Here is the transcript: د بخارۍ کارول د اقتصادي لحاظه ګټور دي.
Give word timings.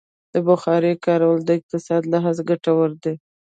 د 0.33 0.35
بخارۍ 0.47 0.93
کارول 1.05 1.39
د 1.45 1.49
اقتصادي 1.57 2.07
لحاظه 2.13 2.41
ګټور 2.49 2.89
دي. 3.03 3.13